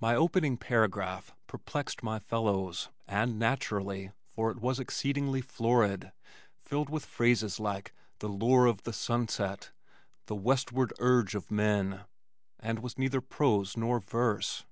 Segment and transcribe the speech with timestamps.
[0.00, 6.12] My opening paragraph perplexed my fellows, and naturally, for it was exceedingly florid,
[6.62, 9.72] filled with phrases like "the lure of the sunset,"
[10.26, 12.02] "the westward urge of men,"
[12.60, 14.64] and was neither prose nor verse.